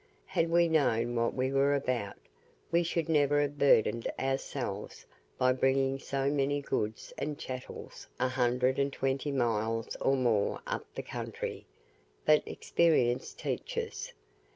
[0.25, 2.15] Had we known what we were about,
[2.71, 5.05] we should never have burdened ourselves
[5.37, 10.87] by bringing so many goods and chattels a hundred and twenty miles or more up
[10.95, 11.67] the country;
[12.25, 14.11] but "experience teaches."